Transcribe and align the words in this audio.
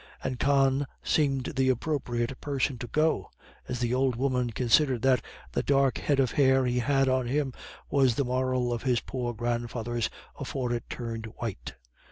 And 0.23 0.39
Con 0.39 0.87
seemed 1.03 1.53
the 1.55 1.69
appropriate 1.69 2.41
person 2.41 2.79
to 2.79 2.87
go, 2.87 3.29
as 3.67 3.81
the 3.81 3.93
old 3.93 4.15
woman 4.15 4.49
considered 4.49 5.03
that 5.03 5.23
"the 5.51 5.61
dark 5.61 5.99
head 5.99 6.19
of 6.19 6.31
hair 6.31 6.65
he 6.65 6.79
had 6.79 7.07
on 7.07 7.27
him 7.27 7.53
was 7.91 8.15
the 8.15 8.25
moral 8.25 8.73
of 8.73 8.81
his 8.81 8.99
poor 8.99 9.35
grandfather's 9.35 10.09
afore 10.39 10.73
it 10.73 10.89
turned 10.89 11.27
white." 11.37 11.75